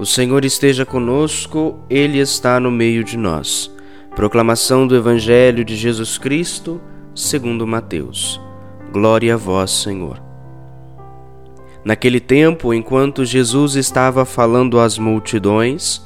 O 0.00 0.06
Senhor 0.06 0.46
esteja 0.46 0.86
conosco, 0.86 1.78
Ele 1.90 2.20
está 2.20 2.58
no 2.58 2.70
meio 2.70 3.04
de 3.04 3.18
nós. 3.18 3.70
Proclamação 4.16 4.86
do 4.86 4.96
Evangelho 4.96 5.62
de 5.62 5.76
Jesus 5.76 6.16
Cristo, 6.16 6.80
segundo 7.14 7.66
Mateus. 7.66 8.40
Glória 8.90 9.34
a 9.34 9.36
vós, 9.36 9.70
Senhor. 9.70 10.18
Naquele 11.84 12.18
tempo, 12.18 12.72
enquanto 12.72 13.26
Jesus 13.26 13.74
estava 13.74 14.24
falando 14.24 14.80
às 14.80 14.96
multidões, 14.96 16.00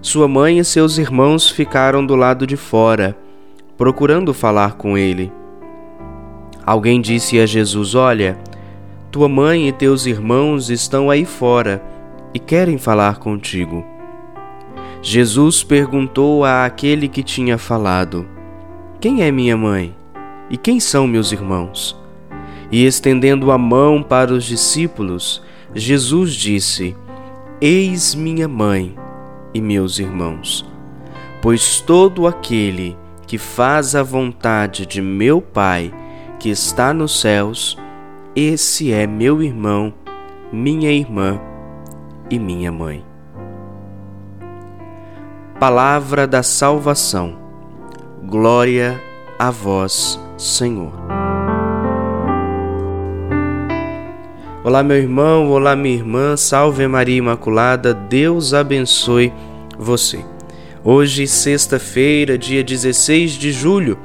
sua 0.00 0.26
mãe 0.26 0.58
e 0.58 0.64
seus 0.64 0.96
irmãos 0.96 1.50
ficaram 1.50 2.06
do 2.06 2.16
lado 2.16 2.46
de 2.46 2.56
fora, 2.56 3.14
procurando 3.76 4.32
falar 4.32 4.76
com 4.76 4.96
ele. 4.96 5.30
Alguém 6.64 7.02
disse 7.02 7.38
a 7.38 7.44
Jesus: 7.44 7.94
Olha, 7.94 8.38
tua 9.10 9.28
mãe 9.28 9.68
e 9.68 9.72
teus 9.72 10.06
irmãos 10.06 10.70
estão 10.70 11.10
aí 11.10 11.26
fora 11.26 11.95
e 12.36 12.38
querem 12.38 12.76
falar 12.76 13.18
contigo. 13.18 13.82
Jesus 15.00 15.62
perguntou 15.62 16.44
a 16.44 16.66
aquele 16.66 17.08
que 17.08 17.22
tinha 17.22 17.56
falado: 17.56 18.28
Quem 19.00 19.22
é 19.22 19.32
minha 19.32 19.56
mãe? 19.56 19.96
E 20.50 20.56
quem 20.58 20.78
são 20.78 21.06
meus 21.06 21.32
irmãos? 21.32 21.98
E 22.70 22.84
estendendo 22.84 23.50
a 23.50 23.56
mão 23.56 24.02
para 24.02 24.34
os 24.34 24.44
discípulos, 24.44 25.42
Jesus 25.74 26.34
disse: 26.34 26.94
Eis 27.58 28.14
minha 28.14 28.46
mãe 28.46 28.94
e 29.54 29.60
meus 29.60 29.98
irmãos. 29.98 30.62
Pois 31.40 31.80
todo 31.80 32.26
aquele 32.26 32.98
que 33.26 33.38
faz 33.38 33.96
a 33.96 34.02
vontade 34.02 34.84
de 34.84 35.00
meu 35.00 35.40
Pai, 35.40 35.90
que 36.38 36.50
está 36.50 36.92
nos 36.92 37.18
céus, 37.18 37.78
esse 38.34 38.92
é 38.92 39.06
meu 39.06 39.42
irmão, 39.42 39.94
minha 40.52 40.92
irmã 40.92 41.40
e 42.30 42.38
minha 42.38 42.72
mãe. 42.72 43.04
Palavra 45.58 46.26
da 46.26 46.42
salvação. 46.42 47.36
Glória 48.24 49.00
a 49.38 49.50
vós, 49.50 50.20
Senhor. 50.36 50.92
Olá, 54.62 54.82
meu 54.82 54.96
irmão, 54.96 55.48
olá, 55.50 55.76
minha 55.76 55.94
irmã, 55.94 56.36
salve 56.36 56.86
Maria 56.88 57.16
Imaculada, 57.16 57.94
Deus 57.94 58.52
abençoe 58.52 59.32
você. 59.78 60.24
Hoje, 60.82 61.26
sexta-feira, 61.26 62.36
dia 62.36 62.64
16 62.64 63.32
de 63.32 63.52
julho 63.52 63.96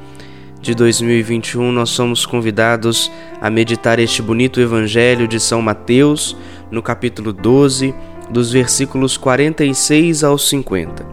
de 0.60 0.72
2021, 0.72 1.72
nós 1.72 1.90
somos 1.90 2.24
convidados 2.24 3.10
a 3.40 3.50
meditar 3.50 3.98
este 3.98 4.22
bonito 4.22 4.60
Evangelho 4.60 5.26
de 5.26 5.40
São 5.40 5.60
Mateus, 5.60 6.36
no 6.70 6.80
capítulo 6.80 7.32
12 7.32 7.92
dos 8.32 8.50
versículos 8.50 9.16
46 9.16 10.24
ao 10.24 10.38
50. 10.38 11.06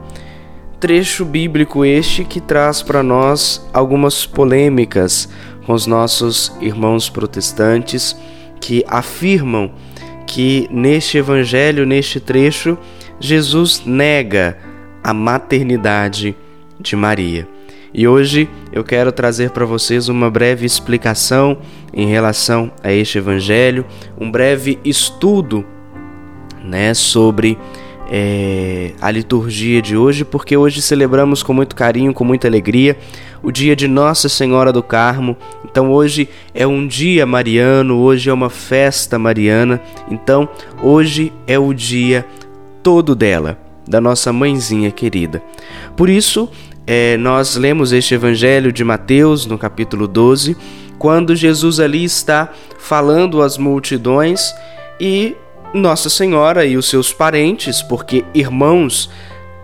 Trecho 0.79 1.25
bíblico 1.25 1.83
este 1.83 2.23
que 2.23 2.39
traz 2.39 2.81
para 2.81 3.03
nós 3.03 3.67
algumas 3.73 4.25
polêmicas 4.25 5.27
com 5.65 5.73
os 5.73 5.85
nossos 5.85 6.51
irmãos 6.61 7.09
protestantes 7.09 8.15
que 8.61 8.83
afirmam 8.87 9.71
que 10.25 10.67
neste 10.71 11.17
evangelho, 11.17 11.85
neste 11.85 12.19
trecho, 12.19 12.77
Jesus 13.19 13.83
nega 13.85 14.57
a 15.03 15.13
maternidade 15.13 16.35
de 16.79 16.95
Maria. 16.95 17.47
E 17.93 18.07
hoje 18.07 18.47
eu 18.71 18.83
quero 18.83 19.11
trazer 19.11 19.49
para 19.49 19.65
vocês 19.65 20.07
uma 20.07 20.29
breve 20.29 20.65
explicação 20.65 21.57
em 21.91 22.07
relação 22.07 22.71
a 22.83 22.91
este 22.93 23.17
evangelho, 23.17 23.85
um 24.17 24.31
breve 24.31 24.79
estudo 24.85 25.65
né, 26.63 26.93
sobre 26.93 27.57
é, 28.11 28.91
a 28.99 29.11
liturgia 29.11 29.81
de 29.81 29.95
hoje, 29.95 30.25
porque 30.25 30.57
hoje 30.57 30.81
celebramos 30.81 31.43
com 31.43 31.53
muito 31.53 31.75
carinho, 31.75 32.13
com 32.13 32.23
muita 32.23 32.47
alegria, 32.47 32.97
o 33.43 33.51
dia 33.51 33.75
de 33.75 33.87
Nossa 33.87 34.27
Senhora 34.27 34.73
do 34.73 34.81
Carmo. 34.81 35.37
Então 35.63 35.91
hoje 35.91 36.27
é 36.53 36.65
um 36.65 36.87
dia 36.87 37.25
mariano, 37.25 37.97
hoje 37.97 38.29
é 38.29 38.33
uma 38.33 38.49
festa 38.49 39.19
mariana. 39.19 39.79
Então 40.09 40.49
hoje 40.81 41.31
é 41.45 41.59
o 41.59 41.73
dia 41.73 42.25
todo 42.81 43.15
dela, 43.15 43.57
da 43.87 44.01
nossa 44.01 44.33
mãezinha 44.33 44.89
querida. 44.89 45.43
Por 45.95 46.09
isso, 46.09 46.49
é, 46.87 47.15
nós 47.17 47.55
lemos 47.55 47.93
este 47.93 48.15
Evangelho 48.15 48.71
de 48.71 48.83
Mateus, 48.83 49.45
no 49.45 49.57
capítulo 49.57 50.07
12, 50.07 50.57
quando 50.97 51.35
Jesus 51.35 51.79
ali 51.79 52.03
está 52.03 52.49
falando 52.79 53.41
às 53.43 53.57
multidões 53.57 54.53
e 54.99 55.35
nossa 55.73 56.09
Senhora 56.09 56.65
e 56.65 56.77
os 56.77 56.87
seus 56.87 57.13
parentes, 57.13 57.81
porque 57.81 58.25
irmãos 58.33 59.09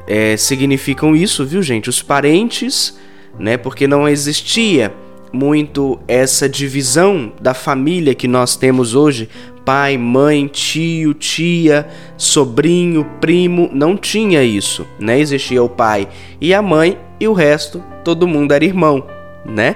é, 0.08 0.38
significam 0.38 1.16
isso, 1.16 1.46
viu, 1.46 1.62
gente? 1.64 1.90
Os 1.90 2.02
parentes, 2.02 2.98
né? 3.40 3.58
Porque 3.58 3.88
não 3.88 4.08
existia 4.08 4.94
muito 5.34 6.00
essa 6.08 6.48
divisão 6.48 7.34
da 7.42 7.54
família 7.54 8.16
que 8.16 8.28
nós 8.28 8.56
temos 8.56 8.96
hoje: 8.96 9.30
pai, 9.66 9.98
mãe, 9.98 10.48
tio, 10.48 11.14
tia, 11.14 11.88
sobrinho, 12.18 13.06
primo. 13.20 13.70
Não 13.74 13.98
tinha 13.98 14.44
isso, 14.44 14.86
né? 15.00 15.20
Existia 15.20 15.64
o 15.64 15.70
pai 15.70 16.08
e 16.40 16.54
a 16.54 16.62
mãe 16.62 16.98
e 17.20 17.28
o 17.28 17.34
resto, 17.34 17.84
todo 18.04 18.28
mundo 18.28 18.54
era 18.54 18.64
irmão, 18.64 19.06
né? 19.46 19.76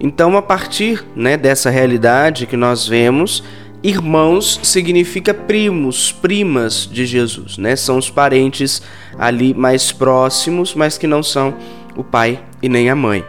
Então, 0.00 0.36
a 0.36 0.42
partir 0.42 1.04
né, 1.16 1.36
dessa 1.36 1.70
realidade 1.70 2.46
que 2.46 2.56
nós 2.56 2.86
vemos, 2.86 3.42
Irmãos 3.82 4.58
significa 4.62 5.32
primos, 5.32 6.10
primas 6.10 6.88
de 6.90 7.06
Jesus, 7.06 7.58
né? 7.58 7.76
São 7.76 7.96
os 7.96 8.10
parentes 8.10 8.82
ali 9.16 9.54
mais 9.54 9.92
próximos, 9.92 10.74
mas 10.74 10.98
que 10.98 11.06
não 11.06 11.22
são 11.22 11.54
o 11.96 12.02
pai 12.02 12.40
e 12.60 12.68
nem 12.68 12.90
a 12.90 12.96
mãe. 12.96 13.24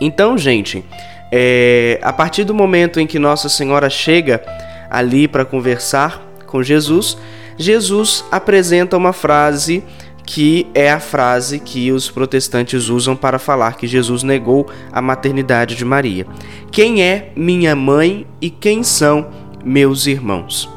Então, 0.00 0.36
gente, 0.36 0.84
é, 1.30 2.00
a 2.02 2.12
partir 2.12 2.44
do 2.44 2.52
momento 2.52 2.98
em 2.98 3.06
que 3.06 3.18
Nossa 3.18 3.48
Senhora 3.48 3.88
chega 3.88 4.42
ali 4.90 5.28
para 5.28 5.44
conversar 5.44 6.20
com 6.46 6.62
Jesus, 6.62 7.16
Jesus 7.56 8.24
apresenta 8.30 8.96
uma 8.96 9.12
frase 9.12 9.84
que 10.26 10.66
é 10.74 10.90
a 10.90 10.98
frase 10.98 11.60
que 11.60 11.92
os 11.92 12.10
protestantes 12.10 12.88
usam 12.88 13.14
para 13.14 13.38
falar 13.38 13.76
que 13.76 13.86
Jesus 13.86 14.22
negou 14.22 14.66
a 14.90 15.02
maternidade 15.02 15.76
de 15.76 15.84
Maria. 15.84 16.26
Quem 16.70 17.02
é 17.02 17.30
minha 17.36 17.76
mãe 17.76 18.26
e 18.40 18.48
quem 18.48 18.82
são 18.82 19.26
meus 19.64 20.06
irmãos. 20.06 20.68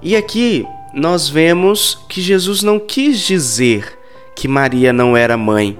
E 0.00 0.16
aqui 0.16 0.66
nós 0.94 1.28
vemos 1.28 1.98
que 2.08 2.20
Jesus 2.20 2.62
não 2.62 2.78
quis 2.78 3.20
dizer 3.20 3.98
que 4.34 4.48
Maria 4.48 4.92
não 4.92 5.16
era 5.16 5.36
mãe, 5.36 5.78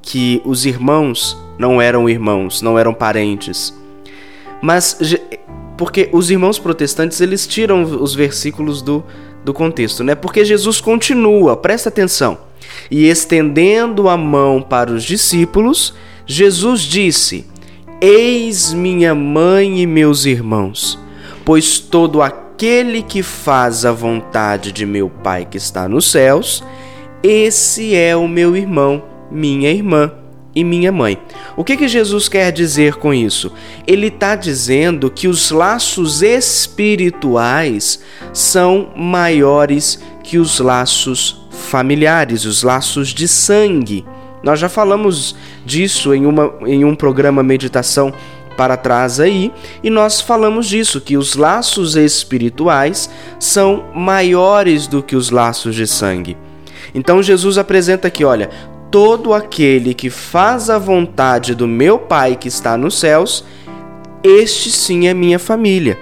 que 0.00 0.40
os 0.44 0.64
irmãos 0.64 1.36
não 1.58 1.80
eram 1.80 2.08
irmãos, 2.08 2.62
não 2.62 2.78
eram 2.78 2.94
parentes. 2.94 3.74
Mas 4.62 4.98
porque 5.76 6.08
os 6.12 6.30
irmãos 6.30 6.58
protestantes 6.58 7.20
eles 7.20 7.46
tiram 7.46 7.82
os 7.82 8.14
versículos 8.14 8.80
do, 8.80 9.04
do 9.44 9.52
contexto, 9.52 10.02
né? 10.04 10.14
Porque 10.14 10.44
Jesus 10.44 10.80
continua, 10.80 11.56
presta 11.56 11.88
atenção. 11.88 12.38
E 12.90 13.06
estendendo 13.06 14.08
a 14.08 14.16
mão 14.16 14.62
para 14.62 14.90
os 14.90 15.04
discípulos, 15.04 15.94
Jesus 16.26 16.80
disse: 16.82 17.46
Eis 18.06 18.74
minha 18.74 19.14
mãe 19.14 19.80
e 19.80 19.86
meus 19.86 20.26
irmãos, 20.26 20.98
pois 21.42 21.78
todo 21.78 22.20
aquele 22.20 23.02
que 23.02 23.22
faz 23.22 23.86
a 23.86 23.92
vontade 23.92 24.72
de 24.72 24.84
meu 24.84 25.08
Pai 25.08 25.48
que 25.50 25.56
está 25.56 25.88
nos 25.88 26.10
céus, 26.10 26.62
esse 27.22 27.94
é 27.94 28.14
o 28.14 28.28
meu 28.28 28.54
irmão, 28.54 29.02
minha 29.30 29.70
irmã 29.70 30.12
e 30.54 30.62
minha 30.62 30.92
mãe. 30.92 31.18
O 31.56 31.64
que, 31.64 31.78
que 31.78 31.88
Jesus 31.88 32.28
quer 32.28 32.52
dizer 32.52 32.96
com 32.96 33.14
isso? 33.14 33.50
Ele 33.86 34.08
está 34.08 34.36
dizendo 34.36 35.10
que 35.10 35.26
os 35.26 35.50
laços 35.50 36.20
espirituais 36.20 38.00
são 38.34 38.92
maiores 38.94 39.98
que 40.22 40.36
os 40.36 40.60
laços 40.60 41.40
familiares, 41.50 42.44
os 42.44 42.62
laços 42.62 43.14
de 43.14 43.26
sangue. 43.26 44.04
Nós 44.44 44.60
já 44.60 44.68
falamos 44.68 45.34
disso 45.64 46.14
em, 46.14 46.26
uma, 46.26 46.52
em 46.66 46.84
um 46.84 46.94
programa 46.94 47.42
Meditação 47.42 48.12
para 48.58 48.76
trás 48.76 49.18
aí, 49.18 49.50
e 49.82 49.90
nós 49.90 50.20
falamos 50.20 50.66
disso, 50.68 51.00
que 51.00 51.16
os 51.16 51.34
laços 51.34 51.96
espirituais 51.96 53.10
são 53.40 53.86
maiores 53.94 54.86
do 54.86 55.02
que 55.02 55.16
os 55.16 55.30
laços 55.30 55.74
de 55.74 55.86
sangue. 55.86 56.36
Então 56.94 57.22
Jesus 57.22 57.58
apresenta 57.58 58.06
aqui, 58.06 58.24
olha, 58.24 58.50
todo 58.90 59.32
aquele 59.32 59.94
que 59.94 60.10
faz 60.10 60.68
a 60.70 60.78
vontade 60.78 61.54
do 61.54 61.66
meu 61.66 61.98
Pai 61.98 62.36
que 62.36 62.46
está 62.46 62.76
nos 62.76 63.00
céus, 63.00 63.44
este 64.22 64.70
sim 64.70 65.08
é 65.08 65.14
minha 65.14 65.38
família. 65.38 65.98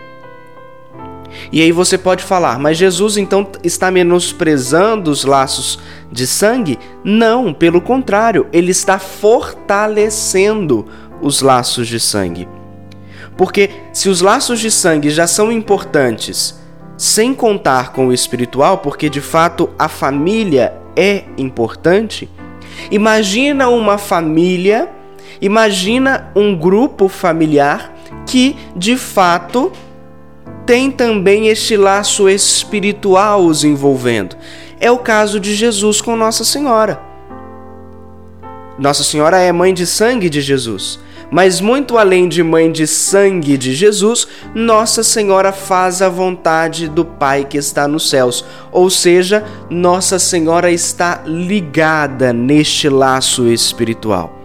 E 1.52 1.60
aí 1.60 1.70
você 1.70 1.99
pode 1.99 2.25
falar, 2.25 2.58
mas 2.58 2.78
Jesus 2.78 3.19
então 3.19 3.46
está 3.62 3.90
menosprezando 3.90 5.10
os 5.10 5.22
laços 5.25 5.78
de 6.10 6.26
sangue? 6.26 6.78
Não, 7.04 7.52
pelo 7.52 7.81
contrário, 7.81 8.46
ele 8.54 8.70
está 8.70 8.99
fortalecendo 8.99 10.87
os 11.20 11.43
laços 11.43 11.87
de 11.87 12.00
sangue. 12.00 12.49
Porque 13.37 13.69
se 13.93 14.08
os 14.08 14.22
laços 14.22 14.60
de 14.60 14.70
sangue 14.70 15.10
já 15.10 15.26
são 15.26 15.52
importantes 15.52 16.58
sem 16.96 17.34
contar 17.34 17.93
com 17.93 18.06
o 18.06 18.12
espiritual, 18.12 18.78
porque 18.78 19.10
de 19.10 19.20
fato 19.20 19.69
a 19.78 19.88
família 19.88 20.72
é 20.96 21.25
importante. 21.37 22.31
Imagina 22.90 23.69
uma 23.69 23.98
família, 23.98 24.88
imagina 25.40 26.31
um 26.34 26.56
grupo 26.56 27.08
familiar 27.08 27.93
que 28.26 28.56
de 28.76 28.96
fato 28.96 29.72
tem 30.67 30.91
também 30.91 31.49
este 31.49 31.76
laço 31.76 32.29
espiritual 32.29 33.44
os 33.44 33.64
envolvendo. 33.64 34.37
É 34.81 34.91
o 34.91 34.99
caso 34.99 35.38
de 35.38 35.55
Jesus 35.55 36.00
com 36.00 36.17
Nossa 36.17 36.44
Senhora. 36.44 37.00
Nossa 38.79 39.05
Senhora 39.05 39.38
é 39.38 39.53
mãe 39.53 39.73
de 39.75 39.87
sangue 39.87 40.29
de 40.29 40.41
Jesus. 40.41 40.99
Mas 41.31 41.62
muito 41.62 41.97
além 41.97 42.29
de 42.29 42.43
mãe 42.43 42.70
de 42.70 42.87
sangue 42.87 43.56
de 43.56 43.75
Jesus, 43.75 44.29
Nossa 44.55 45.03
Senhora 45.03 45.50
faz 45.50 46.03
a 46.03 46.09
vontade 46.09 46.88
do 46.88 47.05
Pai 47.06 47.44
que 47.44 47.56
está 47.56 47.88
nos 47.88 48.11
céus. 48.11 48.44
Ou 48.70 48.91
seja, 48.91 49.43
Nossa 49.70 50.19
Senhora 50.19 50.70
está 50.70 51.23
ligada 51.25 52.32
neste 52.32 52.88
laço 52.88 53.49
espiritual. 53.49 54.38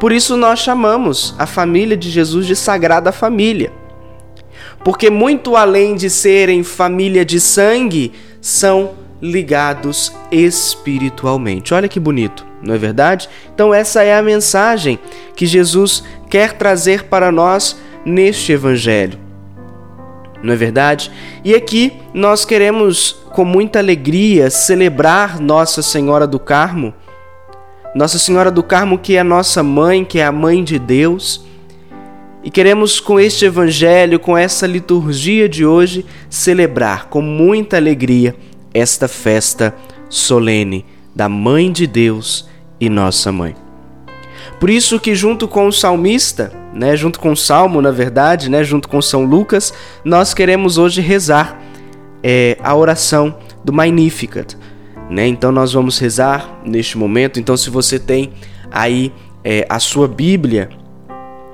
Por 0.00 0.12
isso 0.12 0.36
nós 0.36 0.58
chamamos 0.58 1.34
a 1.38 1.46
família 1.46 1.96
de 1.96 2.10
Jesus 2.10 2.46
de 2.46 2.56
Sagrada 2.56 3.12
Família. 3.12 3.72
Porque 4.84 5.10
muito 5.10 5.56
além 5.56 5.94
de 5.94 6.08
serem 6.08 6.62
família 6.62 7.24
de 7.24 7.40
sangue, 7.40 8.12
são 8.40 8.92
ligados 9.20 10.12
espiritualmente. 10.30 11.74
Olha 11.74 11.88
que 11.88 11.98
bonito 11.98 12.48
não 12.62 12.74
é 12.74 12.78
verdade? 12.78 13.28
Então, 13.54 13.72
essa 13.72 14.02
é 14.02 14.16
a 14.16 14.22
mensagem 14.22 14.98
que 15.36 15.46
Jesus 15.46 16.02
quer 16.28 16.54
trazer 16.54 17.04
para 17.04 17.30
nós 17.30 17.78
neste 18.04 18.52
Evangelho, 18.52 19.18
não 20.42 20.52
é 20.52 20.56
verdade? 20.56 21.10
E 21.44 21.54
aqui 21.54 21.92
nós 22.14 22.44
queremos, 22.44 23.12
com 23.32 23.44
muita 23.44 23.78
alegria, 23.78 24.50
celebrar 24.50 25.40
Nossa 25.40 25.82
Senhora 25.82 26.26
do 26.26 26.38
Carmo, 26.38 26.92
Nossa 27.94 28.18
Senhora 28.18 28.50
do 28.50 28.62
Carmo, 28.62 28.98
que 28.98 29.16
é 29.16 29.20
a 29.20 29.24
nossa 29.24 29.62
mãe, 29.62 30.04
que 30.04 30.18
é 30.18 30.24
a 30.24 30.32
mãe 30.32 30.62
de 30.64 30.78
Deus. 30.78 31.46
E 32.48 32.50
queremos, 32.50 32.98
com 32.98 33.20
este 33.20 33.44
Evangelho, 33.44 34.18
com 34.18 34.34
essa 34.34 34.66
liturgia 34.66 35.46
de 35.46 35.66
hoje, 35.66 36.06
celebrar 36.30 37.10
com 37.10 37.20
muita 37.20 37.76
alegria 37.76 38.34
esta 38.72 39.06
festa 39.06 39.74
solene 40.08 40.82
da 41.14 41.28
Mãe 41.28 41.70
de 41.70 41.86
Deus 41.86 42.48
e 42.80 42.88
Nossa 42.88 43.30
Mãe. 43.30 43.54
Por 44.58 44.70
isso 44.70 44.98
que 44.98 45.14
junto 45.14 45.46
com 45.46 45.66
o 45.66 45.72
salmista, 45.72 46.50
né, 46.72 46.96
junto 46.96 47.20
com 47.20 47.32
o 47.32 47.36
salmo, 47.36 47.82
na 47.82 47.90
verdade, 47.90 48.48
né, 48.48 48.64
junto 48.64 48.88
com 48.88 49.02
São 49.02 49.26
Lucas, 49.26 49.74
nós 50.02 50.32
queremos 50.32 50.78
hoje 50.78 51.02
rezar 51.02 51.62
é, 52.22 52.56
a 52.62 52.74
oração 52.74 53.36
do 53.62 53.74
Magnificat. 53.74 54.56
Né? 55.10 55.26
Então 55.26 55.52
nós 55.52 55.74
vamos 55.74 55.98
rezar 55.98 56.62
neste 56.64 56.96
momento. 56.96 57.38
Então 57.38 57.58
se 57.58 57.68
você 57.68 57.98
tem 57.98 58.32
aí 58.70 59.12
é, 59.44 59.66
a 59.68 59.78
sua 59.78 60.08
Bíblia, 60.08 60.77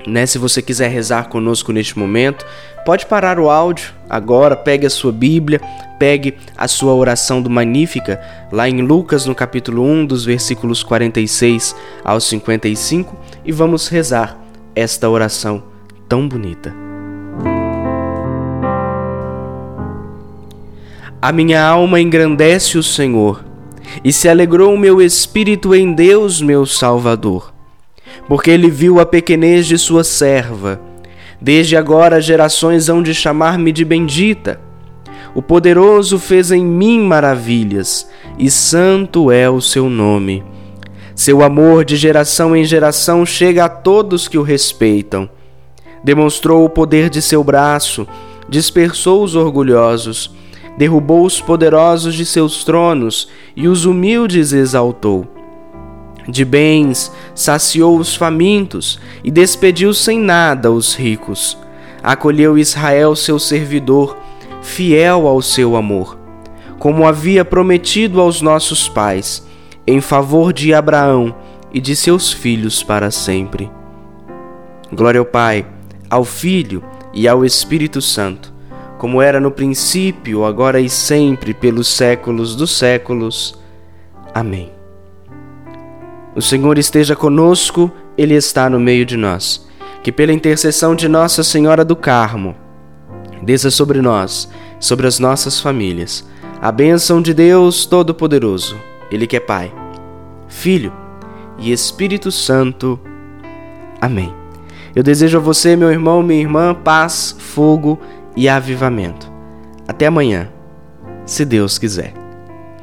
né, 0.07 0.25
se 0.25 0.37
você 0.37 0.61
quiser 0.61 0.89
rezar 0.89 1.29
conosco 1.29 1.71
neste 1.71 1.97
momento, 1.97 2.45
Pode 2.85 3.07
parar 3.07 3.39
o 3.39 3.49
áudio 3.49 3.91
agora, 4.07 4.55
pegue 4.55 4.85
a 4.85 4.91
sua 4.91 5.11
Bíblia, 5.11 5.59
pegue 5.97 6.35
a 6.55 6.67
sua 6.67 6.93
oração 6.93 7.41
do 7.41 7.49
Magnífica, 7.49 8.21
lá 8.51 8.69
em 8.69 8.79
Lucas, 8.83 9.25
no 9.25 9.33
capítulo 9.33 9.81
1, 9.81 10.05
dos 10.05 10.23
versículos 10.23 10.83
46 10.83 11.75
aos 12.03 12.25
55, 12.25 13.17
e 13.43 13.51
vamos 13.51 13.87
rezar 13.87 14.37
esta 14.75 15.09
oração 15.09 15.63
tão 16.07 16.29
bonita. 16.29 16.75
A 21.19 21.31
minha 21.31 21.65
alma 21.65 21.99
engrandece 21.99 22.77
o 22.77 22.83
Senhor, 22.83 23.43
e 24.03 24.13
se 24.13 24.29
alegrou 24.29 24.75
o 24.75 24.77
meu 24.77 25.01
espírito 25.01 25.73
em 25.73 25.91
Deus, 25.91 26.39
meu 26.39 26.67
Salvador, 26.67 27.54
porque 28.27 28.51
ele 28.51 28.69
viu 28.69 28.99
a 28.99 29.05
pequenez 29.05 29.65
de 29.65 29.77
sua 29.77 30.03
serva 30.03 30.79
Desde 31.45 31.75
agora 31.75 32.21
gerações 32.21 32.89
hão 32.89 33.03
de 33.03 33.13
chamar-me 33.13 33.71
de 33.71 33.83
bendita. 33.83 34.59
O 35.33 35.41
poderoso 35.41 36.17
fez 36.17 36.51
em 36.51 36.65
mim 36.65 37.01
maravilhas, 37.01 38.09
e 38.39 38.49
santo 38.49 39.29
é 39.29 39.49
o 39.49 39.59
seu 39.59 39.89
nome. 39.89 40.43
Seu 41.13 41.43
amor 41.43 41.83
de 41.83 41.95
geração 41.97 42.55
em 42.55 42.63
geração 42.63 43.25
chega 43.25 43.65
a 43.65 43.69
todos 43.69 44.27
que 44.27 44.37
o 44.37 44.43
respeitam. 44.43 45.29
Demonstrou 46.03 46.63
o 46.63 46.69
poder 46.69 47.09
de 47.09 47.21
seu 47.21 47.43
braço, 47.43 48.07
dispersou 48.47 49.23
os 49.23 49.35
orgulhosos, 49.35 50.33
derrubou 50.77 51.25
os 51.25 51.41
poderosos 51.41 52.15
de 52.15 52.25
seus 52.25 52.63
tronos 52.63 53.27
e 53.55 53.67
os 53.67 53.85
humildes 53.85 54.53
exaltou. 54.53 55.34
De 56.27 56.43
bens 56.43 57.11
saciou 57.33 57.97
os 57.97 58.15
famintos 58.15 58.99
e 59.23 59.29
despediu 59.29 59.93
sem 59.93 60.19
nada 60.19 60.71
os 60.71 60.95
ricos. 60.95 61.57
Acolheu 62.01 62.57
Israel, 62.57 63.15
seu 63.15 63.39
servidor, 63.39 64.17
fiel 64.61 65.27
ao 65.27 65.41
seu 65.41 65.75
amor, 65.75 66.17
como 66.79 67.07
havia 67.07 67.45
prometido 67.45 68.19
aos 68.19 68.41
nossos 68.41 68.89
pais, 68.89 69.45
em 69.85 70.01
favor 70.01 70.51
de 70.51 70.73
Abraão 70.73 71.35
e 71.71 71.79
de 71.79 71.95
seus 71.95 72.31
filhos 72.31 72.81
para 72.81 73.11
sempre. 73.11 73.69
Glória 74.91 75.19
ao 75.19 75.25
Pai, 75.25 75.65
ao 76.09 76.23
Filho 76.23 76.83
e 77.13 77.27
ao 77.27 77.45
Espírito 77.45 78.01
Santo, 78.01 78.53
como 78.97 79.21
era 79.21 79.39
no 79.39 79.51
princípio, 79.51 80.45
agora 80.45 80.79
e 80.79 80.89
sempre, 80.89 81.53
pelos 81.53 81.87
séculos 81.87 82.55
dos 82.55 82.71
séculos. 82.71 83.59
Amém. 84.33 84.74
O 86.35 86.41
Senhor 86.41 86.77
esteja 86.77 87.15
conosco, 87.15 87.89
Ele 88.17 88.33
está 88.33 88.69
no 88.69 88.79
meio 88.79 89.05
de 89.05 89.15
nós. 89.15 89.65
Que 90.03 90.11
pela 90.11 90.33
intercessão 90.33 90.93
de 90.93 91.07
Nossa 91.07 91.43
Senhora 91.43 91.83
do 91.85 91.95
Carmo, 91.95 92.55
desça 93.41 93.71
sobre 93.71 94.01
nós, 94.01 94.49
sobre 94.79 95.07
as 95.07 95.17
nossas 95.17 95.59
famílias, 95.59 96.27
a 96.61 96.71
bênção 96.71 97.21
de 97.21 97.33
Deus 97.33 97.85
Todo-Poderoso, 97.85 98.77
Ele 99.09 99.25
que 99.25 99.37
é 99.37 99.39
Pai, 99.39 99.73
Filho 100.47 100.93
e 101.57 101.71
Espírito 101.71 102.31
Santo. 102.31 102.99
Amém. 104.01 104.33
Eu 104.95 105.03
desejo 105.03 105.37
a 105.37 105.41
você, 105.41 105.75
meu 105.75 105.91
irmão, 105.91 106.21
minha 106.21 106.41
irmã, 106.41 106.73
paz, 106.73 107.35
fogo 107.37 107.99
e 108.35 108.47
avivamento. 108.47 109.31
Até 109.87 110.07
amanhã, 110.07 110.49
se 111.25 111.45
Deus 111.45 111.77
quiser. 111.77 112.13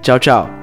Tchau, 0.00 0.18
tchau. 0.18 0.61